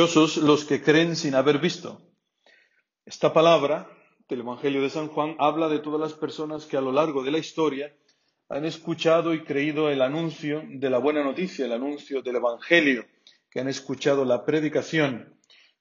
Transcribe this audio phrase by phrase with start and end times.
[0.00, 2.00] Los que creen sin haber visto.
[3.04, 3.86] Esta palabra
[4.30, 7.30] del Evangelio de San Juan habla de todas las personas que a lo largo de
[7.30, 7.94] la historia
[8.48, 13.04] han escuchado y creído el anuncio de la buena noticia, el anuncio del Evangelio,
[13.50, 15.34] que han escuchado la predicación,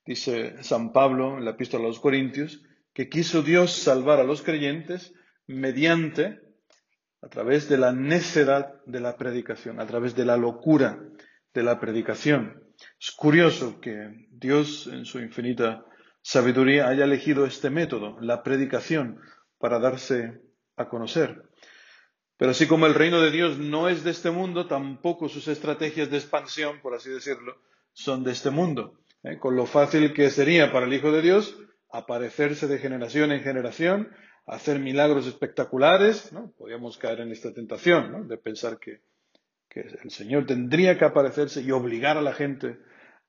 [0.05, 2.61] dice San Pablo en la epístola a los Corintios,
[2.93, 5.13] que quiso Dios salvar a los creyentes
[5.47, 6.41] mediante,
[7.21, 10.99] a través de la necedad de la predicación, a través de la locura
[11.53, 12.68] de la predicación.
[12.99, 15.85] Es curioso que Dios, en su infinita
[16.21, 19.19] sabiduría, haya elegido este método, la predicación,
[19.57, 20.41] para darse
[20.75, 21.43] a conocer.
[22.37, 26.09] Pero así como el reino de Dios no es de este mundo, tampoco sus estrategias
[26.09, 27.61] de expansión, por así decirlo,
[27.91, 28.99] son de este mundo.
[29.23, 29.37] ¿eh?
[29.37, 31.57] Con lo fácil que sería para el Hijo de Dios
[31.91, 34.09] aparecerse de generación en generación,
[34.45, 36.51] hacer milagros espectaculares, ¿no?
[36.57, 38.23] Podríamos caer en esta tentación, ¿no?
[38.23, 39.01] De pensar que,
[39.75, 42.79] el Señor tendría que aparecerse y obligar a la gente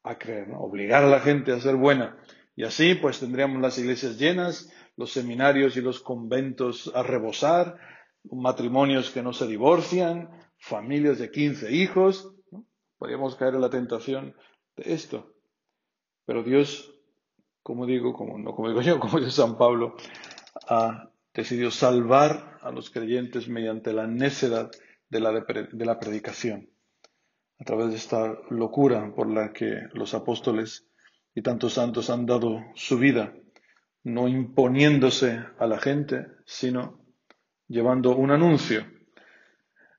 [0.02, 0.48] a creer.
[0.54, 2.18] Obligar a la gente a ser buena.
[2.56, 7.78] Y así, pues tendríamos las iglesias llenas, los seminarios y los conventos a rebosar,
[8.24, 12.34] matrimonios que no se divorcian, familias de 15 hijos.
[12.98, 14.34] Podríamos caer en la tentación
[14.76, 15.34] de esto.
[16.26, 16.94] Pero Dios,
[17.62, 19.96] como digo, como, no como digo yo, como dice San Pablo,
[20.68, 24.70] ha decidido salvar a los creyentes mediante la necedad
[25.10, 26.70] de la, de la predicación,
[27.58, 30.86] a través de esta locura por la que los apóstoles
[31.34, 33.34] y tantos santos han dado su vida,
[34.02, 37.04] no imponiéndose a la gente, sino
[37.68, 38.86] llevando un anuncio.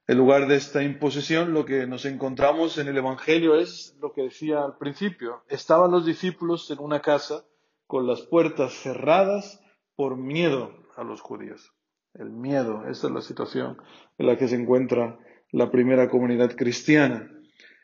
[0.07, 4.23] En lugar de esta imposición, lo que nos encontramos en el Evangelio es lo que
[4.23, 5.43] decía al principio.
[5.47, 7.45] Estaban los discípulos en una casa
[7.87, 9.61] con las puertas cerradas
[9.95, 11.71] por miedo a los judíos.
[12.13, 13.77] El miedo, esa es la situación
[14.17, 15.17] en la que se encuentra
[15.51, 17.31] la primera comunidad cristiana.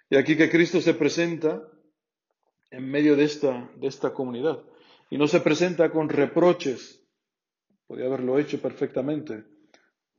[0.10, 1.62] Y aquí que Cristo se presenta
[2.72, 4.64] en medio de esta, de esta comunidad.
[5.10, 7.04] Y no se presenta con reproches.
[7.88, 9.46] Podría haberlo hecho perfectamente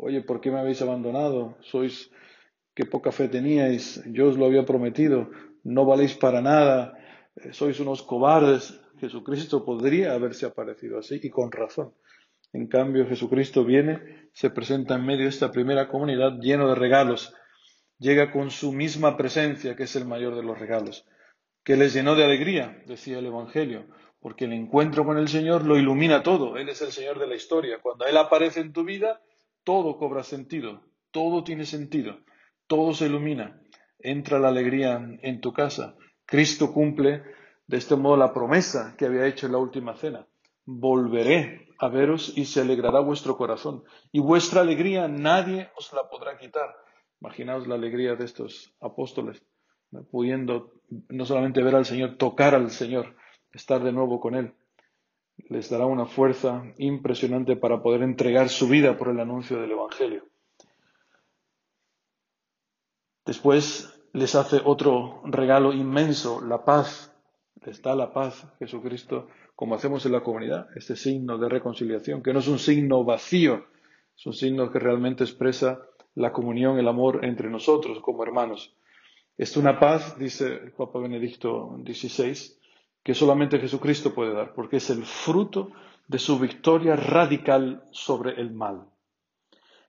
[0.00, 1.56] Oye, ¿por qué me habéis abandonado?
[1.60, 2.10] Sois,
[2.72, 5.28] qué poca fe teníais, yo os lo había prometido,
[5.64, 6.94] no valéis para nada,
[7.34, 8.78] eh, sois unos cobardes.
[9.00, 11.94] Jesucristo podría haberse aparecido así y con razón.
[12.52, 17.34] En cambio, Jesucristo viene, se presenta en medio de esta primera comunidad lleno de regalos,
[17.98, 21.06] llega con su misma presencia, que es el mayor de los regalos,
[21.62, 23.86] que les llenó de alegría, decía el Evangelio,
[24.20, 27.34] porque el encuentro con el Señor lo ilumina todo, Él es el Señor de la
[27.34, 27.78] historia.
[27.82, 29.20] Cuando Él aparece en tu vida,
[29.62, 32.20] todo cobra sentido, todo tiene sentido,
[32.66, 33.60] todo se ilumina,
[33.98, 35.96] entra la alegría en tu casa.
[36.24, 37.22] Cristo cumple
[37.66, 40.26] de este modo la promesa que había hecho en la última cena.
[40.64, 43.84] Volveré a veros y se alegrará vuestro corazón.
[44.12, 46.76] Y vuestra alegría nadie os la podrá quitar.
[47.20, 49.42] Imaginaos la alegría de estos apóstoles,
[50.10, 50.72] pudiendo
[51.08, 53.16] no solamente ver al Señor, tocar al Señor,
[53.52, 54.54] estar de nuevo con Él
[55.48, 60.24] les dará una fuerza impresionante para poder entregar su vida por el anuncio del Evangelio.
[63.24, 67.14] Después les hace otro regalo inmenso, la paz.
[67.64, 72.32] Les da la paz Jesucristo, como hacemos en la comunidad, este signo de reconciliación, que
[72.32, 73.66] no es un signo vacío,
[74.16, 75.80] es un signo que realmente expresa
[76.14, 78.72] la comunión, el amor entre nosotros como hermanos.
[79.36, 82.54] Es una paz, dice el Papa Benedicto XVI,
[83.02, 85.72] que solamente Jesucristo puede dar, porque es el fruto
[86.06, 88.86] de su victoria radical sobre el mal.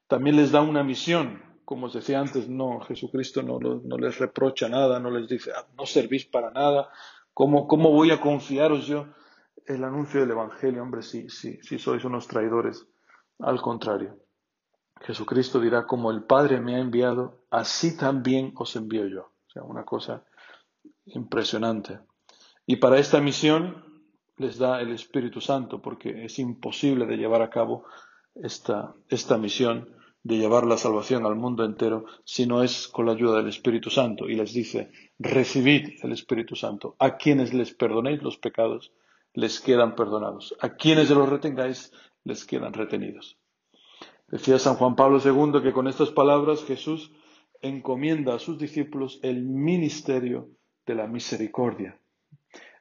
[0.08, 3.60] También les da una misión, como os decía antes, no, Jesucristo no,
[4.00, 6.90] les reprocha nada, no les dice, ah, no servís para nada,
[7.36, 9.06] ¿cómo, cómo voy a confiaros yo
[9.70, 12.88] el anuncio del Evangelio, hombre, si, si, si sois unos traidores?
[13.38, 14.18] Al contrario,
[15.02, 19.32] Jesucristo dirá, como el Padre me ha enviado, así también os envío yo.
[19.48, 20.26] O sea, una cosa
[21.06, 22.00] impresionante.
[22.66, 24.04] Y para esta misión
[24.38, 27.86] les da el Espíritu Santo, porque es imposible de llevar a cabo
[28.36, 33.14] esta, esta misión de llevar la salvación al mundo entero si no es con la
[33.14, 34.28] ayuda del Espíritu Santo.
[34.28, 36.96] Y les dice, recibid el Espíritu Santo.
[36.98, 38.92] A quienes les perdonéis los pecados,
[39.34, 40.56] les quedan perdonados.
[40.60, 41.92] A quienes los retengáis,
[42.24, 43.38] les quedan retenidos.
[44.28, 47.12] Decía San Juan Pablo II que con estas palabras Jesús
[47.62, 50.50] encomienda a sus discípulos el ministerio
[50.86, 52.00] de la misericordia.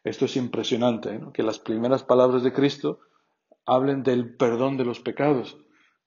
[0.04, 3.00] Esto es impresionante, que las primeras palabras de Cristo
[3.66, 5.58] hablen del perdón de los pecados.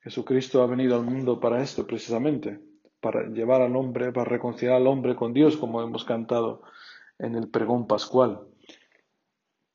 [0.01, 2.59] Jesucristo ha venido al mundo para esto, precisamente,
[3.01, 6.61] para llevar al hombre, para reconciliar al hombre con Dios, como hemos cantado
[7.19, 8.47] en el pregón pascual.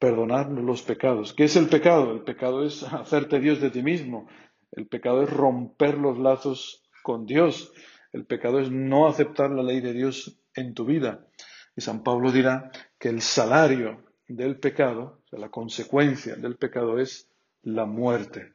[0.06, 1.35] Perdonar los pecados.
[1.35, 2.12] ¿Qué es el pecado?
[2.12, 4.29] El pecado es hacerte Dios de ti mismo.
[4.70, 7.73] El pecado es romper los lazos con Dios.
[8.12, 11.26] El pecado es no aceptar la ley de Dios en tu vida.
[11.75, 12.70] Y San Pablo dirá
[13.00, 17.29] que el salario del pecado, o sea, la consecuencia del pecado es
[17.62, 18.53] la muerte.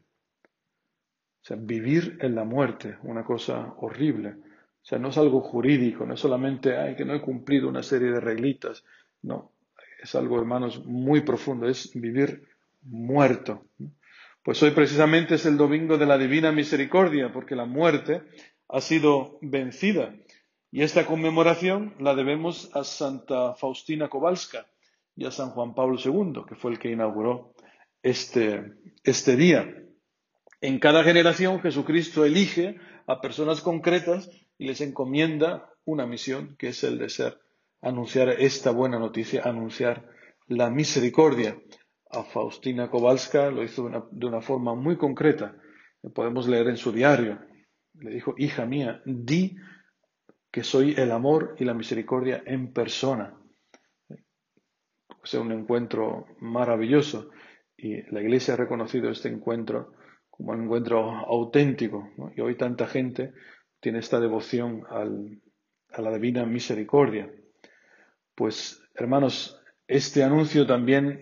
[1.41, 4.37] O sea, vivir en la muerte, una cosa horrible.
[4.37, 7.83] O sea, no es algo jurídico, no es solamente, ay, que no he cumplido una
[7.83, 8.85] serie de reglitas.
[9.21, 9.50] No,
[10.01, 12.47] es algo, hermanos, muy profundo, es vivir
[12.81, 13.65] muerto.
[14.43, 18.23] Pues hoy precisamente es el domingo de la Divina Misericordia, porque la muerte
[18.67, 20.15] ha sido vencida.
[20.71, 24.65] Y esta conmemoración la debemos a Santa Faustina Kowalska
[25.15, 27.53] y a San Juan Pablo II, que fue el que inauguró
[28.01, 29.75] este, este día.
[30.61, 36.83] En cada generación Jesucristo elige a personas concretas y les encomienda una misión, que es
[36.83, 37.37] el de ser,
[37.81, 40.07] anunciar esta buena noticia, anunciar
[40.47, 41.57] la misericordia.
[42.09, 45.55] A Faustina Kowalska lo hizo de una, forma muy concreta.
[46.13, 47.39] Podemos leer en su diario.
[47.93, 49.55] Le dijo, hija mía, di
[50.51, 53.37] que soy el amor y la misericordia en persona.
[54.09, 57.29] O sea, un encuentro maravilloso.
[57.77, 59.93] Y la Iglesia ha reconocido este encuentro
[60.29, 62.09] como un encuentro auténtico.
[62.35, 63.33] Y hoy tanta gente
[63.79, 67.31] tiene esta devoción a la divina misericordia.
[68.41, 71.19] Pues, hermanos, este anuncio también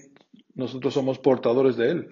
[0.56, 2.10] nosotros somos portadores de él.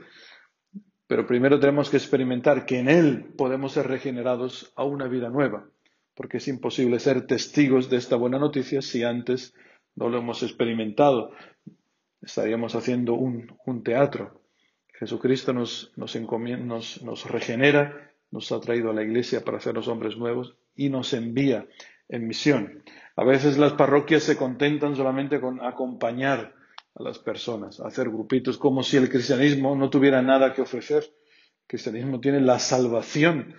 [1.08, 5.70] Pero primero tenemos que experimentar que en él podemos ser regenerados a una vida nueva,
[6.14, 9.56] porque es imposible ser testigos de esta buena noticia si antes
[9.96, 11.32] no lo hemos experimentado.
[12.22, 14.42] Estaríamos haciendo un teatro.
[14.92, 20.58] Jesucristo nos, nos, nos, regenera, nos ha traído a la iglesia para hacernos hombres nuevos
[20.76, 21.66] y nos envía
[22.10, 22.84] en misión.
[23.18, 26.54] A veces las parroquias se contentan solamente con acompañar
[26.94, 31.04] a las personas, hacer grupitos, como si el cristianismo no tuviera nada que ofrecer.
[31.04, 33.56] El cristianismo tiene la salvación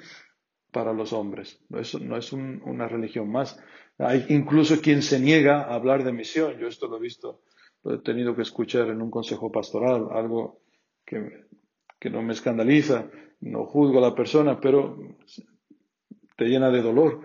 [0.72, 1.60] para los hombres.
[1.68, 3.58] No es una religión más.
[3.98, 6.56] Hay incluso quien se niega a hablar de misión.
[6.58, 7.42] Yo esto lo he visto,
[7.82, 10.60] lo he tenido que escuchar en un consejo pastoral, algo
[11.04, 11.46] que,
[12.10, 13.10] no me escandaliza,
[13.40, 15.16] no juzgo a la persona, pero
[16.36, 17.22] te llena de dolor,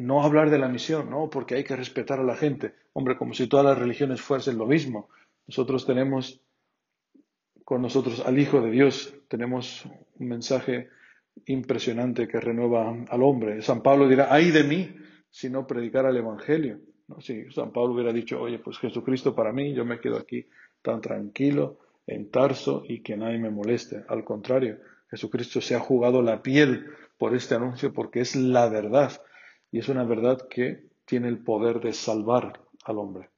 [0.00, 0.22] ¿no?
[0.22, 2.74] Hablar de la misión, no, porque hay que respetar a la gente.
[2.94, 5.08] Hombre, como si todas las religiones fuesen lo mismo.
[5.46, 6.40] Nosotros tenemos
[7.64, 9.84] con nosotros al Hijo de Dios, tenemos
[10.18, 10.88] un mensaje
[11.46, 13.62] impresionante que renueva al hombre.
[13.62, 14.96] San Pablo dirá, ay de mí
[15.28, 16.80] si no predicara el Evangelio.
[17.06, 17.20] ¿No?
[17.20, 20.46] Si San Pablo hubiera dicho, oye, pues Jesucristo para mí, yo me quedo aquí
[20.82, 24.04] tan tranquilo, en Tarso y que nadie me moleste.
[24.08, 24.78] Al contrario,
[25.10, 26.86] Jesucristo se ha jugado la piel
[27.18, 29.12] por este anuncio porque es la verdad
[29.70, 33.30] y es una verdad que tiene el poder de salvar al hombre.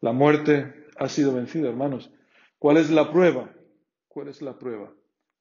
[0.00, 2.10] La muerte ha sido vencida, hermanos.
[2.58, 3.50] ¿Cuál es la prueba?
[4.08, 4.92] ¿Cuál es la prueba?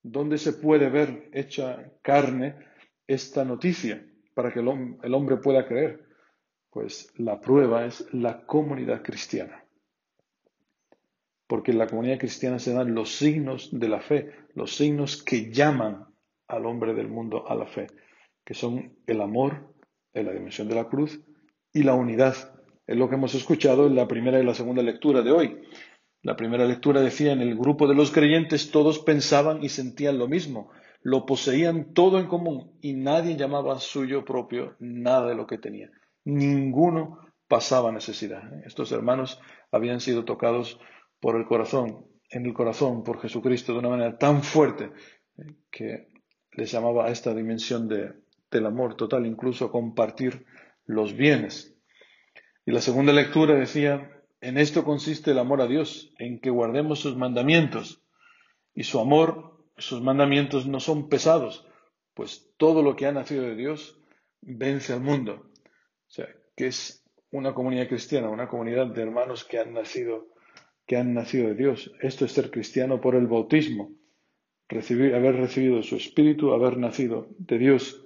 [0.04, 2.56] ¿Dónde se puede ver hecha carne
[3.08, 6.06] esta noticia para que el hombre pueda creer?
[6.70, 9.66] Pues la prueba es la comunidad cristiana
[11.48, 15.52] porque en la comunidad cristiana se dan los signos de la fe, los signos que
[15.52, 16.06] llaman
[16.48, 17.88] al hombre del mundo a la fe,
[18.44, 19.75] que son el amor
[20.16, 21.22] en la dimensión de la cruz
[21.72, 22.36] y la unidad.
[22.88, 25.62] Es lo que hemos escuchado en la primera y la segunda lectura de hoy.
[26.22, 30.28] La primera lectura decía, en el grupo de los creyentes todos pensaban y sentían lo
[30.28, 35.60] mismo, lo poseían todo en común y nadie llamaba suyo propio nada de lo que
[35.60, 35.92] tenía.
[36.24, 38.42] Ninguno pasaba necesidad.
[38.66, 39.40] Estos hermanos
[39.72, 40.80] habían sido tocados
[41.19, 44.92] por el corazón, en el corazón, por Jesucristo, de una manera tan fuerte
[45.38, 46.07] eh, que
[46.54, 48.14] les llamaba a esta dimensión de,
[48.57, 50.45] del amor total, incluso compartir
[50.85, 51.78] los bienes.
[52.66, 57.00] Y la segunda lectura decía, en esto consiste el amor a Dios, en que guardemos
[57.00, 58.04] sus mandamientos.
[58.74, 61.68] Y su amor, sus mandamientos no son pesados,
[62.14, 64.00] pues todo lo que ha nacido de Dios
[64.42, 65.52] vence al mundo.
[66.07, 70.35] O sea, que es una comunidad cristiana, una comunidad de hermanos que han nacido
[70.85, 71.92] que han nacido de Dios.
[72.02, 73.92] Esto es ser cristiano por el bautismo,
[74.68, 78.05] recibir, haber recibido su espíritu, haber nacido de Dios.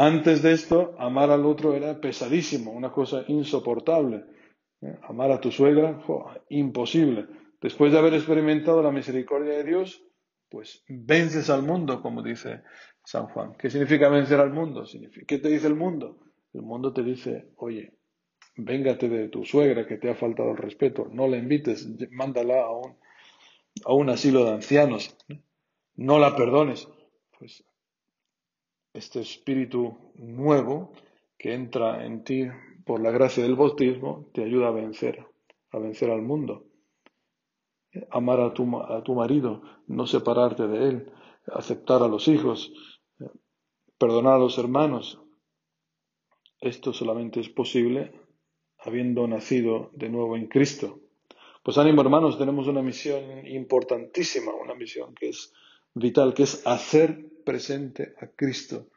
[0.00, 4.24] Antes de esto, amar al otro era pesadísimo, una cosa insoportable.
[4.80, 4.98] ¿Eh?
[5.02, 6.02] Amar a tu suegra,
[6.48, 7.26] imposible.
[7.60, 10.02] Después de haber experimentado la misericordia de Dios,
[10.48, 12.62] pues vences al mundo, como dice
[13.04, 13.52] San Juan.
[13.58, 14.84] ¿Qué significa vencer al mundo?
[15.28, 16.16] ¿Qué te dice el mundo?
[16.54, 17.92] El mundo te dice, oye,
[18.56, 22.70] véngate de tu suegra que te ha faltado el respeto, no la invites, mándala a
[22.70, 22.96] un,
[23.84, 25.14] a un asilo de ancianos,
[25.96, 26.88] no la perdones.
[27.38, 27.64] Pues
[28.92, 30.92] este espíritu nuevo
[31.38, 32.46] que entra en ti
[32.84, 35.26] por la gracia del bautismo te ayuda a vencer,
[35.70, 36.66] a vencer al mundo.
[38.10, 41.12] Amar a tu, a tu marido, no separarte de él,
[41.46, 42.72] aceptar a los hijos,
[43.98, 45.20] perdonar a los hermanos.
[46.60, 48.12] Esto solamente es posible
[48.78, 51.00] habiendo nacido de nuevo en Cristo.
[51.62, 55.52] Pues ánimo hermanos, tenemos una misión importantísima, una misión que es
[55.94, 58.88] vital, que es hacer presente a Cristo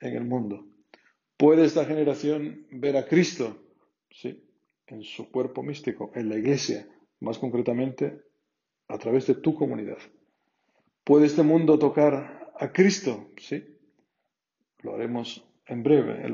[0.00, 0.66] en el mundo.
[1.36, 3.62] ¿Puede esta generación ver a Cristo?
[4.10, 4.44] Sí,
[4.86, 6.86] en su cuerpo místico, en la iglesia,
[7.20, 8.22] más concretamente
[8.88, 9.98] a través de tu comunidad.
[11.04, 13.30] ¿Puede este mundo tocar a Cristo?
[13.38, 13.64] Sí,
[14.82, 16.26] lo haremos en breve,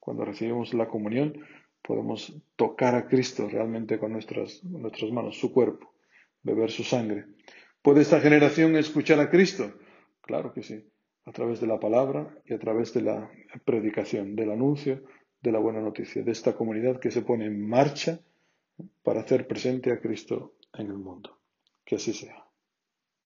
[0.00, 1.40] cuando recibimos la comunión,
[1.82, 5.92] podemos tocar a Cristo realmente con nuestras, nuestras manos, su cuerpo,
[6.42, 7.26] beber su sangre.
[7.82, 9.72] ¿Puede esta generación escuchar a Cristo?
[10.26, 10.84] Claro que sí,
[11.24, 13.30] a través de la palabra y a través de la
[13.64, 15.02] predicación, del anuncio
[15.40, 18.20] de la buena noticia, de esta comunidad que se pone en marcha
[19.04, 21.38] para hacer presente a Cristo en el mundo.
[21.84, 22.45] Que así sea.